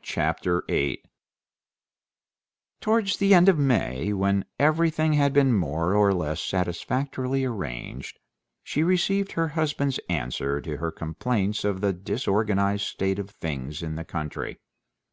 Chapter 0.00 0.62
8 0.68 1.04
Towards 2.80 3.16
the 3.16 3.34
end 3.34 3.48
of 3.48 3.58
May, 3.58 4.12
when 4.12 4.44
everything 4.56 5.14
had 5.14 5.32
been 5.32 5.52
more 5.52 5.92
or 5.96 6.14
less 6.14 6.40
satisfactorily 6.40 7.44
arranged, 7.44 8.20
she 8.62 8.84
received 8.84 9.32
her 9.32 9.48
husband's 9.48 9.98
answer 10.08 10.60
to 10.60 10.76
her 10.76 10.92
complaints 10.92 11.64
of 11.64 11.80
the 11.80 11.92
disorganized 11.92 12.86
state 12.86 13.18
of 13.18 13.30
things 13.30 13.82
in 13.82 13.96
the 13.96 14.04
country. 14.04 14.60